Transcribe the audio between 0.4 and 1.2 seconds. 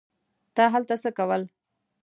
تا هلته څه